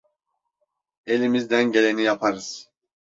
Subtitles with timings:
[1.05, 2.69] Elimizden geleni yaparız.